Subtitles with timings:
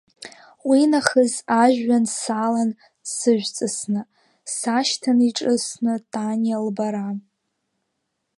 [0.67, 2.71] Уинахыс ажәҩан салан
[3.13, 4.01] сыжәҵысны,
[4.55, 7.07] сашьҭан иҿыцны таниа лбара.